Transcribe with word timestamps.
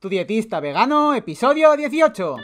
Tu 0.00 0.08
dietista 0.08 0.60
vegano, 0.60 1.12
episodio 1.12 1.76
18. 1.76 2.36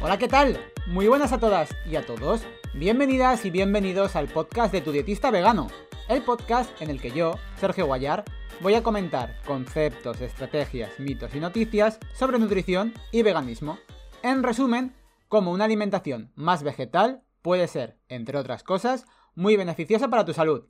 Hola, 0.00 0.16
¿qué 0.16 0.28
tal? 0.28 0.72
Muy 0.86 1.08
buenas 1.08 1.32
a 1.32 1.40
todas 1.40 1.70
y 1.84 1.96
a 1.96 2.06
todos. 2.06 2.42
Bienvenidas 2.74 3.44
y 3.44 3.50
bienvenidos 3.50 4.14
al 4.14 4.28
podcast 4.28 4.70
de 4.70 4.82
Tu 4.82 4.92
dietista 4.92 5.32
vegano, 5.32 5.66
el 6.08 6.22
podcast 6.22 6.70
en 6.80 6.90
el 6.90 7.00
que 7.00 7.10
yo, 7.10 7.34
Sergio 7.58 7.86
Guayar, 7.86 8.24
voy 8.60 8.74
a 8.74 8.82
comentar 8.82 9.34
conceptos, 9.44 10.20
estrategias, 10.20 11.00
mitos 11.00 11.34
y 11.34 11.40
noticias 11.40 11.98
sobre 12.14 12.38
nutrición 12.38 12.94
y 13.10 13.22
veganismo. 13.22 13.78
En 14.22 14.44
resumen, 14.44 14.94
cómo 15.28 15.50
una 15.50 15.64
alimentación 15.64 16.30
más 16.36 16.62
vegetal 16.62 17.24
puede 17.42 17.66
ser, 17.66 17.98
entre 18.08 18.38
otras 18.38 18.62
cosas, 18.62 19.06
muy 19.34 19.56
beneficiosa 19.56 20.08
para 20.08 20.24
tu 20.24 20.32
salud. 20.32 20.68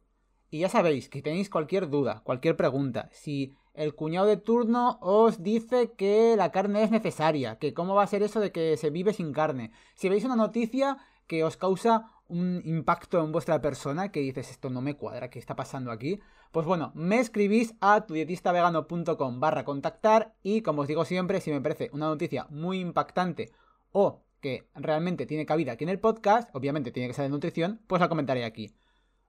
Y 0.48 0.60
ya 0.60 0.70
sabéis 0.70 1.10
que 1.10 1.20
tenéis 1.20 1.50
cualquier 1.50 1.90
duda, 1.90 2.22
cualquier 2.24 2.56
pregunta, 2.56 3.10
si 3.12 3.54
el 3.74 3.94
cuñado 3.94 4.26
de 4.26 4.38
turno 4.38 4.98
os 5.02 5.42
dice 5.42 5.92
que 5.98 6.34
la 6.36 6.50
carne 6.50 6.82
es 6.82 6.90
necesaria, 6.90 7.58
que 7.58 7.74
cómo 7.74 7.94
va 7.94 8.04
a 8.04 8.08
ser 8.08 8.22
eso 8.22 8.40
de 8.40 8.52
que 8.52 8.78
se 8.78 8.88
vive 8.88 9.12
sin 9.12 9.34
carne, 9.34 9.70
si 9.96 10.08
veis 10.08 10.24
una 10.24 10.36
noticia 10.36 10.96
que 11.26 11.44
os 11.44 11.58
causa 11.58 12.12
un 12.28 12.62
impacto 12.64 13.22
en 13.22 13.32
vuestra 13.32 13.60
persona, 13.60 14.10
que 14.10 14.20
dices 14.20 14.50
esto 14.50 14.70
no 14.70 14.80
me 14.80 14.96
cuadra, 14.96 15.30
¿qué 15.30 15.38
está 15.38 15.56
pasando 15.56 15.90
aquí? 15.90 16.20
Pues 16.52 16.66
bueno, 16.66 16.92
me 16.94 17.18
escribís 17.18 17.74
a 17.80 18.06
tudietistavegano.com 18.06 19.40
barra 19.40 19.64
contactar 19.64 20.34
y 20.42 20.62
como 20.62 20.82
os 20.82 20.88
digo 20.88 21.04
siempre, 21.04 21.40
si 21.40 21.50
me 21.50 21.60
parece 21.60 21.90
una 21.92 22.06
noticia 22.06 22.46
muy 22.50 22.80
impactante 22.80 23.52
o 23.92 24.22
que 24.40 24.68
realmente 24.74 25.26
tiene 25.26 25.46
cabida 25.46 25.72
aquí 25.72 25.84
en 25.84 25.90
el 25.90 26.00
podcast, 26.00 26.54
obviamente 26.54 26.92
tiene 26.92 27.08
que 27.08 27.14
ser 27.14 27.24
de 27.24 27.30
nutrición, 27.30 27.80
pues 27.86 28.00
la 28.00 28.08
comentaré 28.08 28.44
aquí. 28.44 28.74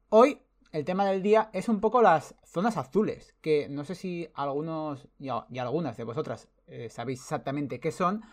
Hoy 0.09 0.41
el 0.71 0.85
tema 0.85 1.05
del 1.05 1.21
día 1.21 1.49
es 1.53 1.69
un 1.69 1.79
poco 1.79 2.01
las 2.01 2.35
zonas 2.45 2.77
azules, 2.77 3.35
que 3.41 3.67
no 3.69 3.83
sé 3.83 3.95
si 3.95 4.27
algunos 4.33 5.07
y, 5.17 5.29
algunas 5.29 5.97
de 5.97 6.03
vosotras 6.03 6.49
eh, 6.67 6.89
sabéis 6.89 7.21
exactamente 7.21 7.79
qué 7.79 7.91
son, 7.91 8.23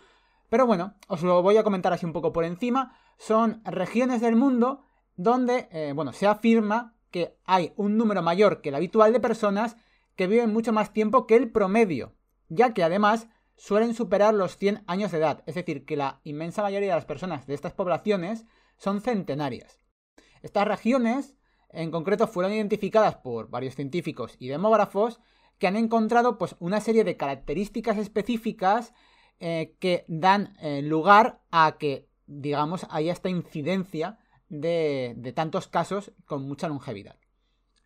pero 0.48 0.66
bueno, 0.66 0.94
os 1.08 1.22
lo 1.22 1.42
voy 1.42 1.56
a 1.56 1.64
comentar 1.64 1.92
así 1.92 2.06
un 2.06 2.12
poco 2.12 2.32
por 2.32 2.44
encima. 2.44 2.96
Son 3.18 3.62
regiones 3.64 4.20
del 4.20 4.36
mundo 4.36 4.84
donde, 5.16 5.68
eh, 5.70 5.92
bueno, 5.94 6.12
se 6.12 6.26
afirma 6.26 6.96
que 7.10 7.36
hay 7.44 7.72
un 7.76 7.96
número 7.96 8.22
mayor 8.22 8.60
que 8.60 8.70
el 8.70 8.74
habitual 8.74 9.12
de 9.12 9.20
personas 9.20 9.76
que 10.16 10.26
viven 10.26 10.52
mucho 10.52 10.72
más 10.72 10.92
tiempo 10.92 11.26
que 11.26 11.36
el 11.36 11.50
promedio, 11.50 12.14
ya 12.48 12.74
que 12.74 12.82
además 12.82 13.28
suelen 13.56 13.94
superar 13.94 14.34
los 14.34 14.58
100 14.58 14.82
años 14.86 15.12
de 15.12 15.18
edad, 15.18 15.42
es 15.46 15.54
decir, 15.54 15.84
que 15.84 15.96
la 15.96 16.20
inmensa 16.24 16.62
mayoría 16.62 16.90
de 16.90 16.96
las 16.96 17.04
personas 17.04 17.46
de 17.46 17.54
estas 17.54 17.72
poblaciones 17.72 18.46
son 18.76 19.00
centenarias. 19.00 19.78
Estas 20.42 20.66
regiones, 20.66 21.36
en 21.70 21.90
concreto, 21.90 22.26
fueron 22.26 22.52
identificadas 22.52 23.16
por 23.16 23.48
varios 23.48 23.74
científicos 23.74 24.36
y 24.38 24.48
demógrafos 24.48 25.20
que 25.58 25.66
han 25.66 25.76
encontrado 25.76 26.36
pues, 26.36 26.56
una 26.58 26.80
serie 26.80 27.04
de 27.04 27.16
características 27.16 27.96
específicas 27.96 28.92
eh, 29.40 29.76
que 29.78 30.04
dan 30.08 30.56
eh, 30.60 30.82
lugar 30.82 31.40
a 31.50 31.76
que, 31.78 32.08
digamos, 32.26 32.86
haya 32.90 33.12
esta 33.12 33.28
incidencia 33.28 34.18
de, 34.48 35.32
tantos 35.34 35.68
casos 35.68 36.12
con 36.26 36.46
mucha 36.46 36.68
longevidad. 36.68 37.16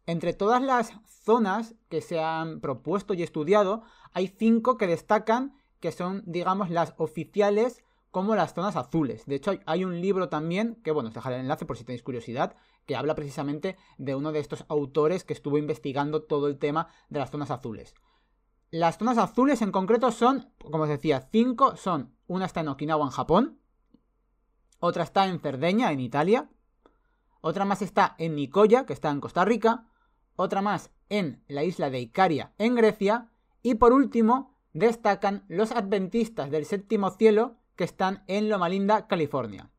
Entre 0.07 0.33
todas 0.33 0.63
las 0.63 0.93
zonas 1.07 1.75
que 1.89 2.01
se 2.01 2.21
han 2.21 2.61
propuesto 2.61 3.15
y 3.15 3.23
estudiado, 3.23 3.83
hay 4.13 4.29
cinco 4.29 4.79
que 4.79 4.87
destacan 4.87 5.55
que 5.81 5.93
son, 5.93 6.23
digamos, 6.27 6.71
las 6.71 6.95
oficiales 6.97 7.85
como 8.11 8.35
las 8.35 8.55
zonas 8.55 8.75
azules. 8.77 9.27
De 9.27 9.37
hecho, 9.37 9.53
hay 9.67 9.85
un 9.85 10.01
libro 10.01 10.29
también, 10.29 10.77
que 10.83 10.93
bueno, 10.93 11.11
os 11.11 11.15
dejaré 11.15 11.37
el 11.37 11.43
enlace 11.43 11.67
por 11.67 11.77
si 11.77 11.85
tenéis 11.85 12.03
curiosidad, 12.03 12.57
que 12.87 12.97
habla 12.97 13.15
precisamente 13.15 13.77
de 13.99 14.15
uno 14.15 14.33
de 14.33 14.41
estos 14.41 14.65
autores 14.69 15.25
que 15.25 15.35
estuvo 15.35 15.59
investigando 15.59 16.23
todo 16.23 16.49
el 16.49 16.59
tema 16.59 16.89
de 17.11 17.21
las 17.21 17.31
zonas 17.31 17.51
azules. 17.51 17.95
Las 18.71 18.99
zonas 18.99 19.19
azules 19.19 19.63
en 19.63 19.73
concreto 19.73 20.11
son, 20.11 20.53
como 20.59 20.85
os 20.85 20.89
decía, 20.89 21.29
cinco. 21.33 21.77
Son, 21.77 22.15
una 22.27 22.47
está 22.47 22.61
en 22.61 22.69
Okinawa, 22.69 23.05
en 23.05 23.11
Japón. 23.11 23.59
Otra 24.81 25.03
está 25.03 25.27
en 25.27 25.41
Cerdeña, 25.41 25.93
en 25.93 26.01
Italia. 26.01 26.49
Otra 27.41 27.65
más 27.65 27.83
está 27.83 28.15
en 28.19 28.37
Nicoya, 28.37 28.87
que 28.87 28.93
está 28.93 29.11
en 29.11 29.21
Costa 29.21 29.45
Rica. 29.45 29.87
Otra 30.37 30.63
más 30.63 30.91
en 31.09 31.43
la 31.49 31.65
isla 31.65 31.91
de 31.91 32.01
Icaria, 32.01 32.53
en 32.59 32.75
Grecia. 32.75 33.29
Y 33.63 33.75
por 33.75 33.93
último, 33.93 34.55
destacan 34.73 35.45
los 35.49 35.73
adventistas 35.73 36.51
del 36.51 36.65
séptimo 36.65 37.11
cielo, 37.11 37.57
que 37.75 37.85
están 37.85 38.23
en 38.27 38.49
Loma 38.49 38.69
Linda, 38.69 39.07
California. 39.07 39.71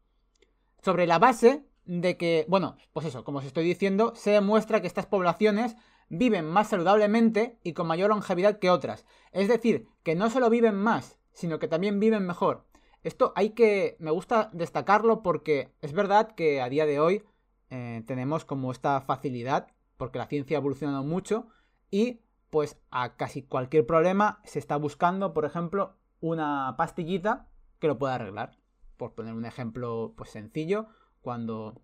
Sobre 0.81 1.07
la 1.07 1.19
base 1.19 1.65
de 1.85 2.17
que, 2.17 2.45
bueno, 2.47 2.77
pues 2.93 3.05
eso, 3.05 3.23
como 3.23 3.39
os 3.39 3.45
estoy 3.45 3.65
diciendo, 3.65 4.13
se 4.15 4.31
demuestra 4.31 4.81
que 4.81 4.87
estas 4.87 5.05
poblaciones 5.05 5.75
viven 6.09 6.45
más 6.45 6.69
saludablemente 6.69 7.59
y 7.63 7.73
con 7.73 7.87
mayor 7.87 8.09
longevidad 8.09 8.59
que 8.59 8.69
otras. 8.69 9.05
Es 9.31 9.47
decir, 9.47 9.87
que 10.03 10.15
no 10.15 10.29
solo 10.29 10.49
viven 10.49 10.75
más, 10.75 11.17
sino 11.33 11.59
que 11.59 11.67
también 11.67 11.99
viven 11.99 12.25
mejor. 12.25 12.65
Esto 13.03 13.31
hay 13.35 13.51
que, 13.51 13.95
me 13.99 14.11
gusta 14.11 14.49
destacarlo 14.53 15.23
porque 15.23 15.73
es 15.81 15.93
verdad 15.93 16.31
que 16.35 16.61
a 16.61 16.69
día 16.69 16.85
de 16.85 16.99
hoy 16.99 17.23
eh, 17.69 18.03
tenemos 18.05 18.45
como 18.45 18.71
esta 18.71 18.99
facilidad, 19.01 19.67
porque 19.97 20.19
la 20.19 20.27
ciencia 20.27 20.57
ha 20.57 20.59
evolucionado 20.59 21.03
mucho 21.03 21.47
y 21.91 22.21
pues 22.49 22.77
a 22.89 23.15
casi 23.15 23.43
cualquier 23.43 23.85
problema 23.85 24.41
se 24.43 24.59
está 24.59 24.75
buscando, 24.75 25.33
por 25.33 25.45
ejemplo, 25.45 25.95
una 26.19 26.75
pastillita 26.77 27.47
que 27.79 27.87
lo 27.87 27.97
pueda 27.97 28.15
arreglar. 28.15 28.57
Por 28.97 29.13
poner 29.13 29.33
un 29.33 29.45
ejemplo 29.45 30.13
pues 30.17 30.31
sencillo, 30.31 30.87
cuando 31.21 31.81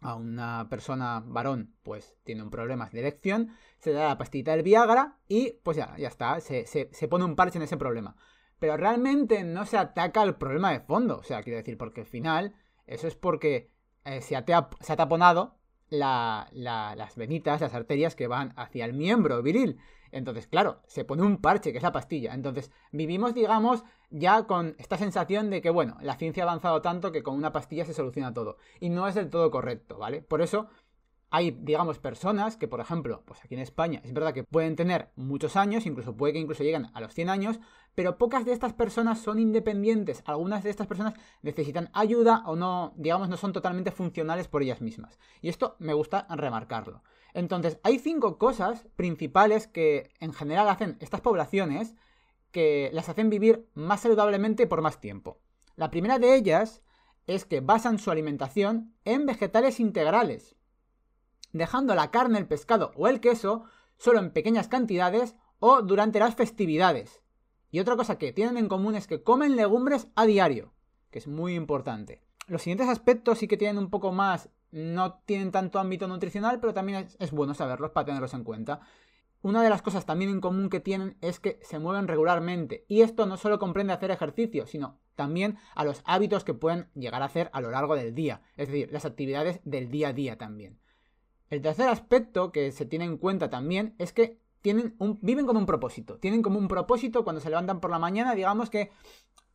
a 0.00 0.14
una 0.14 0.66
persona 0.68 1.22
varón 1.24 1.74
pues 1.82 2.16
tiene 2.24 2.42
un 2.42 2.50
problema 2.50 2.88
de 2.90 3.00
erección, 3.00 3.50
se 3.78 3.92
da 3.92 4.08
la 4.08 4.18
pastillita 4.18 4.52
del 4.52 4.64
Viagra 4.64 5.18
y 5.28 5.52
pues 5.62 5.76
ya, 5.76 5.96
ya 5.96 6.08
está, 6.08 6.40
se, 6.40 6.66
se 6.66 7.08
pone 7.08 7.24
un 7.24 7.36
parche 7.36 7.58
en 7.58 7.62
ese 7.62 7.76
problema. 7.76 8.16
Pero 8.60 8.76
realmente 8.76 9.42
no 9.42 9.66
se 9.66 9.78
ataca 9.78 10.22
al 10.22 10.36
problema 10.36 10.70
de 10.70 10.80
fondo, 10.80 11.18
o 11.18 11.22
sea, 11.24 11.42
quiero 11.42 11.56
decir, 11.56 11.76
porque 11.76 12.02
al 12.02 12.06
final 12.06 12.54
eso 12.86 13.08
es 13.08 13.16
porque 13.16 13.72
eh, 14.04 14.20
se, 14.20 14.36
ha, 14.36 14.44
taponado 14.44 15.56
las 15.88 17.16
venitas, 17.16 17.60
las 17.60 17.74
arterias 17.74 18.14
que 18.14 18.28
van 18.28 18.52
hacia 18.56 18.84
el 18.84 18.92
miembro 18.92 19.42
viril. 19.42 19.78
Entonces, 20.12 20.46
claro, 20.46 20.82
se 20.86 21.04
pone 21.04 21.22
un 21.22 21.38
parche, 21.38 21.72
que 21.72 21.78
es 21.78 21.82
la 21.82 21.92
pastilla. 21.92 22.34
Entonces, 22.34 22.70
vivimos, 22.90 23.34
digamos, 23.34 23.84
ya 24.10 24.44
con 24.44 24.74
esta 24.78 24.96
sensación 24.96 25.50
de 25.50 25.62
que, 25.62 25.70
bueno, 25.70 25.96
la 26.00 26.16
ciencia 26.16 26.42
ha 26.42 26.48
avanzado 26.48 26.82
tanto 26.82 27.12
que 27.12 27.22
con 27.22 27.36
una 27.36 27.52
pastilla 27.52 27.84
se 27.84 27.94
soluciona 27.94 28.34
todo. 28.34 28.56
Y 28.80 28.90
no 28.90 29.06
es 29.06 29.14
del 29.14 29.30
todo 29.30 29.50
correcto, 29.50 29.98
¿vale? 29.98 30.22
Por 30.22 30.42
eso 30.42 30.68
hay, 31.30 31.52
digamos, 31.52 32.00
personas 32.00 32.56
que, 32.56 32.66
por 32.66 32.80
ejemplo, 32.80 33.22
pues 33.24 33.40
aquí 33.44 33.54
en 33.54 33.60
España 33.60 34.00
es 34.04 34.12
verdad 34.12 34.34
que 34.34 34.42
pueden 34.42 34.74
tener 34.74 35.10
muchos 35.14 35.54
años, 35.54 35.86
incluso 35.86 36.16
puede 36.16 36.32
que 36.32 36.40
incluso 36.40 36.64
lleguen 36.64 36.88
a 36.92 37.00
los 37.00 37.14
100 37.14 37.28
años, 37.28 37.60
pero 37.94 38.18
pocas 38.18 38.44
de 38.44 38.52
estas 38.52 38.72
personas 38.72 39.20
son 39.20 39.38
independientes. 39.38 40.24
Algunas 40.26 40.64
de 40.64 40.70
estas 40.70 40.88
personas 40.88 41.14
necesitan 41.42 41.88
ayuda 41.92 42.42
o 42.46 42.56
no, 42.56 42.94
digamos, 42.96 43.28
no 43.28 43.36
son 43.36 43.52
totalmente 43.52 43.92
funcionales 43.92 44.48
por 44.48 44.62
ellas 44.62 44.80
mismas. 44.80 45.20
Y 45.40 45.48
esto 45.48 45.76
me 45.78 45.94
gusta 45.94 46.26
remarcarlo. 46.28 47.04
Entonces, 47.32 47.78
hay 47.84 48.00
cinco 48.00 48.36
cosas 48.36 48.88
principales 48.96 49.68
que 49.68 50.10
en 50.18 50.32
general 50.32 50.68
hacen 50.68 50.96
estas 51.00 51.20
poblaciones 51.20 51.94
que 52.50 52.90
las 52.92 53.08
hacen 53.08 53.30
vivir 53.30 53.68
más 53.74 54.00
saludablemente 54.00 54.66
por 54.66 54.82
más 54.82 55.00
tiempo. 55.00 55.38
La 55.76 55.92
primera 55.92 56.18
de 56.18 56.34
ellas 56.34 56.82
es 57.28 57.44
que 57.44 57.60
basan 57.60 58.00
su 58.00 58.10
alimentación 58.10 58.96
en 59.04 59.26
vegetales 59.26 59.78
integrales 59.78 60.56
dejando 61.52 61.94
la 61.94 62.10
carne, 62.10 62.38
el 62.38 62.46
pescado 62.46 62.92
o 62.96 63.08
el 63.08 63.20
queso 63.20 63.64
solo 63.96 64.18
en 64.18 64.30
pequeñas 64.30 64.68
cantidades 64.68 65.36
o 65.58 65.82
durante 65.82 66.18
las 66.18 66.34
festividades. 66.34 67.22
Y 67.70 67.78
otra 67.78 67.96
cosa 67.96 68.18
que 68.18 68.32
tienen 68.32 68.56
en 68.56 68.68
común 68.68 68.94
es 68.96 69.06
que 69.06 69.22
comen 69.22 69.56
legumbres 69.56 70.08
a 70.16 70.26
diario, 70.26 70.72
que 71.10 71.18
es 71.18 71.28
muy 71.28 71.54
importante. 71.54 72.22
Los 72.48 72.62
siguientes 72.62 72.88
aspectos 72.88 73.38
sí 73.38 73.46
que 73.46 73.56
tienen 73.56 73.78
un 73.78 73.90
poco 73.90 74.10
más, 74.10 74.50
no 74.72 75.20
tienen 75.24 75.52
tanto 75.52 75.78
ámbito 75.78 76.08
nutricional, 76.08 76.58
pero 76.58 76.74
también 76.74 77.06
es, 77.18 77.30
bueno 77.30 77.54
saberlos 77.54 77.92
para 77.92 78.06
tenerlos 78.06 78.34
en 78.34 78.42
cuenta. 78.42 78.80
Una 79.42 79.62
de 79.62 79.70
las 79.70 79.82
cosas 79.82 80.04
también 80.04 80.30
en 80.30 80.40
común 80.40 80.68
que 80.68 80.80
tienen 80.80 81.16
es 81.20 81.38
que 81.38 81.60
se 81.62 81.78
mueven 81.78 82.08
regularmente. 82.08 82.84
Y 82.88 83.02
esto 83.02 83.26
no 83.26 83.36
solo 83.36 83.58
comprende 83.58 83.92
hacer 83.92 84.10
ejercicio, 84.10 84.66
sino 84.66 84.98
también 85.14 85.58
a 85.74 85.84
los 85.84 86.02
hábitos 86.04 86.42
que 86.42 86.54
pueden 86.54 86.90
llegar 86.94 87.22
a 87.22 87.26
hacer 87.26 87.50
a 87.52 87.60
lo 87.60 87.70
largo 87.70 87.94
del 87.94 88.14
día. 88.14 88.42
Es 88.56 88.68
decir, 88.68 88.90
las 88.92 89.04
actividades 89.04 89.60
del 89.64 89.90
día 89.90 90.08
a 90.08 90.12
día 90.12 90.36
también. 90.36 90.79
El 91.50 91.62
tercer 91.62 91.88
aspecto 91.88 92.52
que 92.52 92.70
se 92.70 92.86
tiene 92.86 93.04
en 93.04 93.18
cuenta 93.18 93.50
también 93.50 93.94
es 93.98 94.12
que 94.12 94.38
tienen 94.62 94.94
un, 94.98 95.18
viven 95.20 95.46
con 95.46 95.56
un 95.56 95.66
propósito. 95.66 96.18
Tienen 96.18 96.42
como 96.42 96.58
un 96.58 96.68
propósito 96.68 97.24
cuando 97.24 97.40
se 97.40 97.50
levantan 97.50 97.80
por 97.80 97.90
la 97.90 97.98
mañana, 97.98 98.34
digamos 98.34 98.70
que, 98.70 98.92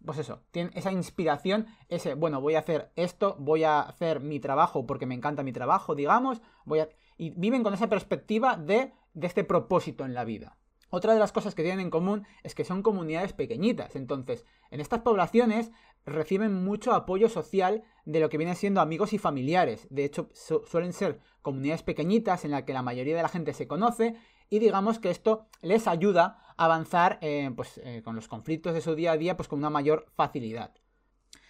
pues 0.04 0.18
eso, 0.18 0.42
tienen 0.52 0.74
esa 0.76 0.92
inspiración, 0.92 1.68
ese, 1.88 2.16
bueno, 2.16 2.42
voy 2.42 2.56
a 2.56 2.60
hacer 2.60 2.92
esto, 2.96 3.38
voy 3.40 3.64
a 3.64 3.80
hacer 3.80 4.20
mi 4.20 4.42
trabajo 4.42 4.86
porque 4.86 5.06
me 5.06 5.16
encanta 5.16 5.42
mi 5.44 5.54
trabajo, 5.54 5.96
digamos, 5.96 6.42
voy 6.66 6.80
a... 6.80 6.90
Y 7.18 7.30
viven 7.30 7.64
con 7.64 7.74
esa 7.74 7.88
perspectiva 7.88 8.58
de, 8.58 8.92
de 9.14 9.28
este 9.28 9.46
propósito 9.46 10.04
en 10.04 10.14
la 10.14 10.26
vida. 10.26 10.58
Otra 10.90 11.14
de 11.14 11.20
las 11.20 11.32
cosas 11.32 11.56
que 11.56 11.64
tienen 11.64 11.82
en 11.82 11.90
común 11.90 12.26
es 12.44 12.56
que 12.56 12.64
son 12.64 12.84
comunidades 12.84 13.34
pequeñitas, 13.34 13.96
entonces 13.96 14.46
en 14.72 14.80
estas 14.80 15.02
poblaciones 15.02 15.72
reciben 16.06 16.64
mucho 16.64 16.94
apoyo 16.94 17.30
social 17.30 17.84
de 18.06 18.20
lo 18.20 18.30
que 18.30 18.38
vienen 18.38 18.56
siendo 18.56 18.82
amigos 18.82 19.14
y 19.14 19.18
familiares. 19.18 19.88
De 19.90 20.06
hecho, 20.06 20.30
suelen 20.34 20.94
ser 20.94 21.20
comunidades 21.42 21.84
pequeñitas 21.84 22.46
en 22.46 22.52
las 22.52 22.64
que 22.64 22.74
la 22.74 22.84
mayoría 22.84 23.16
de 23.16 23.24
la 23.24 23.30
gente 23.30 23.54
se 23.54 23.68
conoce 23.68 24.16
y 24.50 24.60
digamos 24.60 25.00
que 25.00 25.10
esto 25.10 25.48
les 25.62 25.88
ayuda 25.88 26.40
a 26.58 26.66
avanzar 26.66 27.18
eh, 27.22 27.52
pues, 27.56 27.80
eh, 27.84 28.02
con 28.04 28.16
los 28.16 28.28
conflictos 28.28 28.74
de 28.74 28.82
su 28.82 28.96
día 28.96 29.14
a 29.14 29.18
día 29.18 29.36
pues, 29.36 29.48
con 29.48 29.60
una 29.60 29.70
mayor 29.70 30.06
facilidad. 30.16 30.74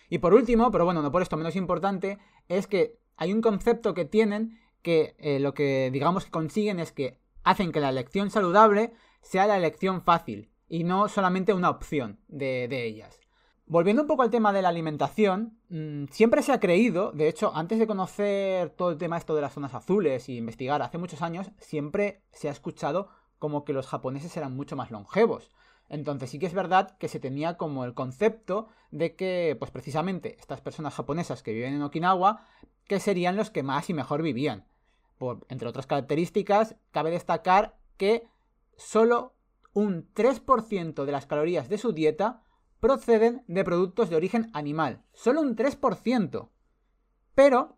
Y 0.09 0.19
por 0.19 0.33
último, 0.33 0.71
pero 0.71 0.85
bueno, 0.85 1.01
no 1.01 1.11
por 1.11 1.21
esto 1.21 1.37
menos 1.37 1.55
importante, 1.55 2.19
es 2.47 2.67
que 2.67 2.99
hay 3.17 3.33
un 3.33 3.41
concepto 3.41 3.93
que 3.93 4.05
tienen 4.05 4.59
que 4.81 5.15
eh, 5.17 5.39
lo 5.39 5.53
que 5.53 5.89
digamos 5.91 6.25
que 6.25 6.31
consiguen 6.31 6.79
es 6.79 6.91
que 6.91 7.19
hacen 7.43 7.71
que 7.71 7.79
la 7.79 7.89
elección 7.89 8.29
saludable 8.29 8.93
sea 9.25 9.47
la 9.47 9.57
elección 9.57 10.03
fácil 10.03 10.51
y 10.69 10.83
no 10.83 11.09
solamente 11.09 11.53
una 11.53 11.71
opción 11.71 12.19
de, 12.27 12.67
ellas. 12.85 13.19
Volviendo 13.65 14.03
un 14.03 14.07
poco 14.07 14.21
al 14.21 14.29
tema 14.29 14.53
de 14.53 14.61
la 14.61 14.69
alimentación, 14.69 15.57
mm, 15.69 16.05
siempre 16.11 16.43
se 16.43 16.53
ha 16.53 16.59
creído, 16.59 17.11
de 17.11 17.27
hecho, 17.27 17.51
antes 17.55 17.79
de 17.79 17.87
conocer 17.87 18.69
todo 18.69 18.91
el 18.91 18.99
tema 18.99 19.17
esto 19.17 19.33
de 19.33 19.41
las 19.41 19.53
zonas 19.53 19.73
azules 19.73 20.29
y 20.29 20.37
investigar 20.37 20.81
hace 20.83 20.99
muchos 20.99 21.23
años, 21.23 21.49
siempre 21.57 22.21
se 22.31 22.49
ha 22.49 22.51
escuchado 22.51 23.09
como 23.39 23.65
que 23.65 23.73
los 23.73 23.87
japoneses 23.87 24.37
eran 24.37 24.55
mucho 24.55 24.75
más 24.75 24.91
longevos. 24.91 25.49
Entonces 25.89 26.29
sí 26.29 26.37
que 26.37 26.45
es 26.45 26.53
verdad 26.53 26.95
que 26.99 27.07
se 27.07 27.19
tenía 27.19 27.57
como 27.57 27.83
el 27.83 27.95
concepto 27.95 28.67
de 28.91 29.15
que, 29.15 29.55
pues 29.57 29.71
precisamente, 29.71 30.37
estas 30.39 30.61
personas 30.61 30.93
japonesas 30.93 31.41
que 31.41 31.53
viven 31.53 31.73
en 31.73 31.81
Okinawa, 31.81 32.45
que 32.87 32.99
serían 32.99 33.35
los 33.35 33.49
que 33.49 33.63
más 33.63 33.89
y 33.89 33.95
mejor 33.95 34.21
vivían. 34.21 34.65
Por, 35.17 35.45
entre 35.49 35.67
otras 35.67 35.87
características, 35.87 36.75
cabe 36.91 37.09
destacar 37.09 37.77
que 37.97 38.27
solo 38.77 39.35
un 39.73 40.11
3% 40.13 41.05
de 41.05 41.11
las 41.11 41.25
calorías 41.25 41.69
de 41.69 41.77
su 41.77 41.91
dieta 41.91 42.41
proceden 42.79 43.43
de 43.47 43.63
productos 43.63 44.09
de 44.09 44.15
origen 44.15 44.49
animal. 44.53 45.03
Solo 45.13 45.41
un 45.41 45.55
3%. 45.55 46.49
Pero 47.33 47.77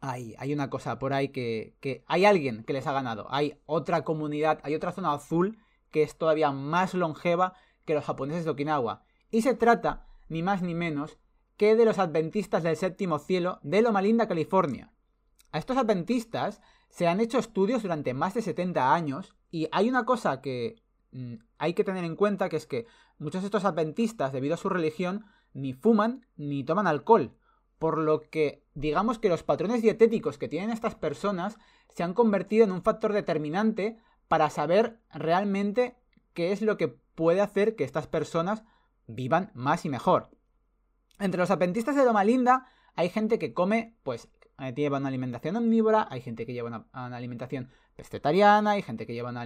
hay, 0.00 0.34
hay 0.38 0.52
una 0.52 0.70
cosa 0.70 0.98
por 0.98 1.12
ahí 1.12 1.28
que, 1.28 1.76
que 1.80 2.04
hay 2.06 2.24
alguien 2.24 2.64
que 2.64 2.72
les 2.72 2.86
ha 2.86 2.92
ganado. 2.92 3.26
Hay 3.30 3.60
otra 3.66 4.02
comunidad, 4.02 4.60
hay 4.62 4.74
otra 4.74 4.92
zona 4.92 5.12
azul 5.12 5.58
que 5.90 6.02
es 6.02 6.18
todavía 6.18 6.50
más 6.50 6.94
longeva 6.94 7.54
que 7.84 7.94
los 7.94 8.04
japoneses 8.04 8.44
de 8.44 8.50
Okinawa. 8.50 9.04
Y 9.30 9.42
se 9.42 9.54
trata, 9.54 10.06
ni 10.28 10.42
más 10.42 10.62
ni 10.62 10.74
menos, 10.74 11.18
que 11.56 11.76
de 11.76 11.84
los 11.84 11.98
adventistas 11.98 12.62
del 12.62 12.76
séptimo 12.76 13.18
cielo 13.18 13.60
de 13.62 13.82
Loma 13.82 14.02
Linda, 14.02 14.26
California. 14.26 14.92
A 15.52 15.58
estos 15.58 15.76
adventistas 15.76 16.60
se 16.88 17.06
han 17.06 17.20
hecho 17.20 17.38
estudios 17.38 17.82
durante 17.82 18.12
más 18.14 18.34
de 18.34 18.42
70 18.42 18.92
años 18.92 19.36
y 19.54 19.68
hay 19.70 19.88
una 19.88 20.04
cosa 20.04 20.40
que 20.40 20.82
mm, 21.12 21.34
hay 21.58 21.74
que 21.74 21.84
tener 21.84 22.02
en 22.02 22.16
cuenta 22.16 22.48
que 22.48 22.56
es 22.56 22.66
que 22.66 22.86
muchos 23.18 23.42
de 23.42 23.46
estos 23.46 23.64
adventistas, 23.64 24.32
debido 24.32 24.54
a 24.54 24.56
su 24.56 24.68
religión, 24.68 25.26
ni 25.52 25.72
fuman 25.74 26.26
ni 26.36 26.64
toman 26.64 26.88
alcohol. 26.88 27.36
Por 27.78 27.98
lo 27.98 28.28
que 28.30 28.64
digamos 28.74 29.20
que 29.20 29.28
los 29.28 29.44
patrones 29.44 29.80
dietéticos 29.80 30.38
que 30.38 30.48
tienen 30.48 30.70
estas 30.70 30.96
personas 30.96 31.56
se 31.88 32.02
han 32.02 32.14
convertido 32.14 32.64
en 32.64 32.72
un 32.72 32.82
factor 32.82 33.12
determinante 33.12 33.96
para 34.26 34.50
saber 34.50 34.98
realmente 35.12 35.94
qué 36.32 36.50
es 36.50 36.60
lo 36.60 36.76
que 36.76 36.88
puede 36.88 37.40
hacer 37.40 37.76
que 37.76 37.84
estas 37.84 38.08
personas 38.08 38.64
vivan 39.06 39.52
más 39.54 39.84
y 39.84 39.88
mejor. 39.88 40.30
Entre 41.20 41.38
los 41.38 41.52
adventistas 41.52 41.94
de 41.94 42.04
Loma 42.04 42.24
Linda 42.24 42.66
hay 42.96 43.08
gente 43.08 43.38
que 43.38 43.54
come, 43.54 43.94
pues, 44.02 44.28
lleva 44.74 44.98
una 44.98 45.08
alimentación 45.08 45.56
omnívora, 45.56 46.08
hay 46.10 46.20
gente 46.20 46.46
que 46.46 46.52
lleva 46.52 46.86
una, 46.92 47.16
alimentación 47.16 47.70
vegetariana, 47.96 48.72
hay 48.72 48.82
gente 48.82 49.06
que 49.06 49.14
lleva 49.14 49.30
una, 49.30 49.42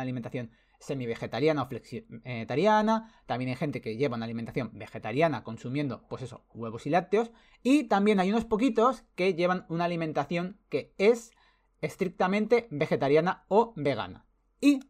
alimentación 0.00 0.50
semi-vegetariana 0.78 1.62
o 1.62 1.66
flexitariana, 1.66 3.10
también 3.26 3.50
hay 3.50 3.56
gente 3.56 3.80
que 3.80 3.96
lleva 3.96 4.16
una 4.16 4.26
alimentación 4.26 4.70
vegetariana 4.74 5.42
consumiendo, 5.42 6.04
pues 6.08 6.22
eso, 6.22 6.44
huevos 6.52 6.86
y 6.86 6.90
lácteos, 6.90 7.30
y 7.62 7.84
también 7.84 8.20
hay 8.20 8.30
unos 8.30 8.44
poquitos 8.44 9.04
que 9.14 9.34
llevan 9.34 9.64
una 9.68 9.84
alimentación 9.84 10.58
que 10.68 10.92
es 10.98 11.32
estrictamente 11.80 12.68
vegetariana 12.70 13.44
o 13.48 13.72
vegana. 13.76 14.26
Y 14.60 14.80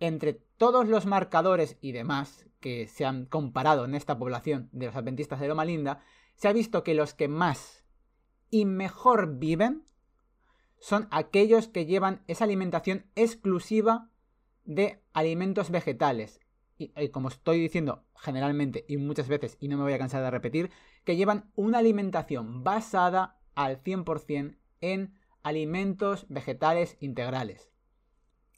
entre 0.00 0.34
todos 0.34 0.88
los 0.88 1.06
marcadores 1.06 1.76
y 1.80 1.92
demás 1.92 2.46
que 2.60 2.88
se 2.88 3.04
han 3.04 3.26
comparado 3.26 3.84
en 3.84 3.94
esta 3.94 4.18
población 4.18 4.68
de 4.72 4.86
los 4.86 4.96
adventistas 4.96 5.40
de 5.40 5.48
Loma 5.48 5.64
Linda, 5.64 6.00
se 6.34 6.48
ha 6.48 6.52
visto 6.52 6.84
que 6.84 6.94
los 6.94 7.14
que 7.14 7.28
más 7.28 7.77
y 8.50 8.64
mejor 8.64 9.38
viven 9.38 9.84
son 10.80 11.08
aquellos 11.10 11.68
que 11.68 11.86
llevan 11.86 12.22
esa 12.26 12.44
alimentación 12.44 13.06
exclusiva 13.16 14.10
de 14.64 15.02
alimentos 15.12 15.70
vegetales. 15.70 16.40
Y, 16.76 17.08
como 17.08 17.28
estoy 17.28 17.58
diciendo 17.58 18.04
generalmente 18.14 18.84
y 18.86 18.98
muchas 18.98 19.26
veces, 19.26 19.56
y 19.60 19.66
no 19.66 19.76
me 19.76 19.82
voy 19.82 19.92
a 19.92 19.98
cansar 19.98 20.22
de 20.22 20.30
repetir, 20.30 20.70
que 21.04 21.16
llevan 21.16 21.50
una 21.56 21.78
alimentación 21.78 22.62
basada 22.62 23.40
al 23.56 23.82
100% 23.82 24.56
en 24.80 25.14
alimentos 25.42 26.26
vegetales 26.28 26.96
integrales. 27.00 27.70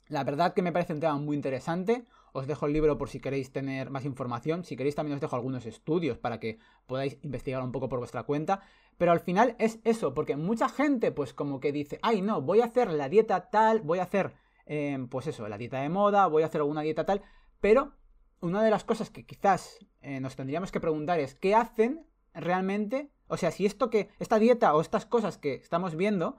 La 0.09 0.25
verdad 0.25 0.53
que 0.53 0.63
me 0.63 0.73
parece 0.73 0.93
un 0.93 1.01
tema 1.01 1.17
muy 1.17 1.37
interesante. 1.37 2.05
Os 2.33 2.47
dejo 2.47 2.67
el 2.67 2.73
libro 2.73 2.99
por 2.99 3.09
si 3.09 3.21
queréis 3.21 3.53
tener 3.53 3.91
más 3.91 4.05
información. 4.05 4.65
Si 4.65 4.77
queréis 4.77 4.95
también 4.95 5.15
os 5.15 5.21
dejo 5.21 5.37
algunos 5.37 5.67
estudios 5.67 6.19
para 6.19 6.41
que 6.41 6.59
podáis 6.87 7.19
investigar 7.23 7.63
un 7.63 7.73
poco 7.73 7.89
por 7.89 7.99
vuestra 7.99 8.23
cuenta. 8.25 8.63
Pero 8.99 9.13
al 9.13 9.21
final 9.21 9.57
es 9.59 9.81
eso, 9.85 10.15
porque 10.15 10.37
mucha 10.37 10.69
gente 10.69 11.13
pues 11.13 11.33
como 11.33 11.61
que 11.61 11.73
dice, 11.73 11.99
ay 12.03 12.23
no, 12.23 12.43
voy 12.43 12.61
a 12.61 12.67
hacer 12.67 12.91
la 12.91 13.09
dieta 13.09 13.51
tal, 13.51 13.81
voy 13.81 13.99
a 13.99 14.05
hacer 14.05 14.35
em, 14.67 15.09
pues 15.09 15.27
eso, 15.27 15.49
la 15.49 15.59
dieta 15.59 15.81
de 15.81 15.89
moda, 15.89 16.27
voy 16.27 16.43
a 16.43 16.47
hacer 16.47 16.61
alguna 16.61 16.83
dieta 16.83 17.05
tal. 17.05 17.23
Pero 17.61 17.95
una 18.41 18.63
de 18.63 18.71
las 18.71 18.85
cosas 18.85 19.11
que 19.11 19.25
quizás 19.25 19.79
eh, 20.01 20.21
nos 20.21 20.37
tendríamos 20.37 20.73
que 20.73 20.81
preguntar 20.81 21.21
es, 21.21 21.35
¿qué 21.35 21.55
hacen 21.55 22.07
realmente? 22.35 23.11
O 23.29 23.37
sea, 23.37 23.51
si 23.51 23.67
esto 23.67 23.91
que, 23.91 24.09
esta 24.19 24.39
dieta 24.39 24.75
o 24.75 24.81
estas 24.81 25.07
cosas 25.07 25.39
que 25.39 25.55
estamos 25.55 25.95
viendo 25.95 26.37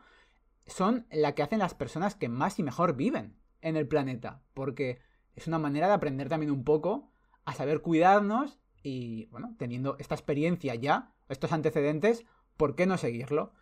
son 0.66 1.06
la 1.12 1.34
que 1.36 1.44
hacen 1.44 1.60
las 1.60 1.74
personas 1.74 2.16
que 2.16 2.30
más 2.30 2.60
y 2.60 2.64
mejor 2.64 2.96
viven 2.96 3.36
en 3.62 3.76
el 3.76 3.88
planeta. 3.88 4.42
Porque 4.54 5.00
es 5.36 5.48
una 5.48 5.60
manera 5.60 5.88
de 5.88 5.94
aprender 5.94 6.30
también 6.30 6.52
un 6.52 6.64
poco 6.64 7.12
a 7.46 7.54
saber 7.54 7.82
cuidarnos 7.82 8.60
y, 8.84 9.26
bueno, 9.28 9.56
teniendo 9.58 9.96
esta 10.00 10.16
experiencia 10.16 10.76
ya, 10.76 11.14
estos 11.30 11.52
antecedentes, 11.52 12.26
¿por 12.58 12.76
qué 12.76 12.86
no 12.86 12.98
seguirlo? 12.98 13.54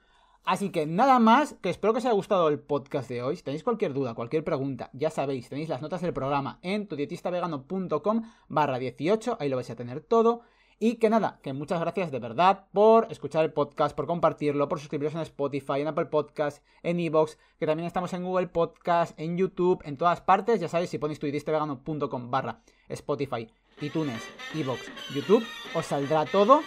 Así 0.43 0.71
que 0.71 0.85
nada 0.85 1.19
más, 1.19 1.53
que 1.61 1.69
espero 1.69 1.93
que 1.93 1.99
os 1.99 2.05
haya 2.05 2.13
gustado 2.13 2.47
el 2.47 2.59
podcast 2.59 3.09
de 3.09 3.21
hoy. 3.21 3.35
Si 3.35 3.43
tenéis 3.43 3.63
cualquier 3.63 3.93
duda, 3.93 4.15
cualquier 4.15 4.43
pregunta, 4.43 4.89
ya 4.93 5.09
sabéis, 5.09 5.49
tenéis 5.49 5.69
las 5.69 5.81
notas 5.81 6.01
del 6.01 6.13
programa 6.13 6.59
en 6.61 6.87
tudietistavegano.com 6.87 8.23
barra 8.47 8.79
18, 8.79 9.37
ahí 9.39 9.49
lo 9.49 9.57
vais 9.57 9.69
a 9.69 9.75
tener 9.75 10.01
todo. 10.01 10.41
Y 10.81 10.95
que 10.95 11.09
nada, 11.09 11.39
que 11.43 11.51
muchas 11.51 11.81
gracias 11.81 12.09
de 12.09 12.19
verdad 12.19 12.67
por 12.71 13.11
escuchar 13.11 13.43
el 13.43 13.51
podcast, 13.51 13.93
por 13.93 14.07
compartirlo, 14.07 14.69
por 14.69 14.79
suscribiros 14.79 15.13
en 15.13 15.19
Spotify, 15.21 15.81
en 15.81 15.87
Apple 15.87 16.05
Podcast, 16.05 16.63
en 16.83 17.01
Evox, 17.01 17.37
que 17.59 17.65
también 17.65 17.85
estamos 17.85 18.13
en 18.13 18.23
Google 18.23 18.47
Podcast, 18.47 19.19
en 19.19 19.37
YouTube, 19.37 19.81
en 19.83 19.97
todas 19.97 20.21
partes. 20.21 20.61
Ya 20.61 20.69
sabéis, 20.69 20.89
si 20.89 20.97
ponéis 20.97 21.19
tudietistavegano.com 21.19 22.31
barra 22.31 22.61
Spotify, 22.87 23.49
iTunes, 23.81 24.23
Evox, 24.55 24.89
YouTube, 25.13 25.45
os 25.75 25.85
saldrá 25.85 26.25
todo. 26.25 26.61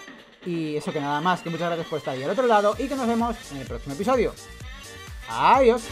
Y 0.45 0.77
eso 0.77 0.93
que 0.93 1.01
nada 1.01 1.23
más, 1.23 1.41
que 1.41 1.49
muchas 1.49 1.69
gracias 1.69 1.89
por 1.89 1.99
estar 1.99 2.15
ahí 2.15 2.23
al 2.23 2.31
otro 2.31 2.47
lado 2.47 2.75
y 2.79 2.89
que 2.89 2.97
nos 2.97 3.07
vemos 3.07 3.53
en 3.53 3.59
el 3.59 3.67
próximo 3.67 3.95
episodio. 3.95 4.35
Adiós. 5.31 5.89